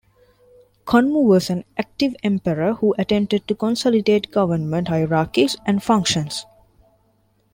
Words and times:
Kanmu 0.87 1.21
was 1.27 1.51
an 1.51 1.63
active 1.77 2.15
emperor 2.23 2.73
who 2.73 2.95
attempted 2.97 3.47
to 3.47 3.53
consolidate 3.53 4.31
government 4.31 4.87
hierarchies 4.87 5.57
and 5.67 5.83
functions. 5.83 6.47